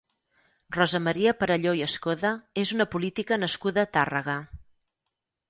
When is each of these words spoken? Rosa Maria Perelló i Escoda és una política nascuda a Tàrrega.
Rosa 0.77 1.01
Maria 1.07 1.33
Perelló 1.41 1.73
i 1.79 1.83
Escoda 1.87 2.31
és 2.63 2.73
una 2.77 2.89
política 2.97 3.39
nascuda 3.43 3.85
a 3.85 3.93
Tàrrega. 3.99 4.41